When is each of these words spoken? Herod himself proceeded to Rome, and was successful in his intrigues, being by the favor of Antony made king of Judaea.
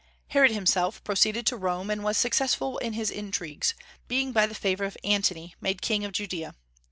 Herod 0.29 0.49
himself 0.49 1.03
proceeded 1.03 1.45
to 1.45 1.55
Rome, 1.55 1.91
and 1.91 2.03
was 2.03 2.17
successful 2.17 2.79
in 2.79 2.93
his 2.93 3.11
intrigues, 3.11 3.75
being 4.07 4.31
by 4.31 4.47
the 4.47 4.55
favor 4.55 4.85
of 4.85 4.97
Antony 5.03 5.53
made 5.61 5.83
king 5.83 6.03
of 6.05 6.11
Judaea. 6.11 6.55